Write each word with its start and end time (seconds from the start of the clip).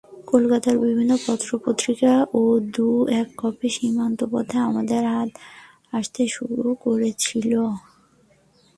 কলকাতার 0.27 0.75
বিভিন্ন 0.83 1.11
পত্রপত্রিকারও 1.25 2.43
দু-এক 2.73 3.27
কপি 3.37 3.67
সীমান্তপথে 3.75 4.57
আমাদের 4.69 5.01
হাতে 5.13 5.39
আসতে 5.97 6.21
শুরু 6.27 6.69
করেছিল। 6.83 7.51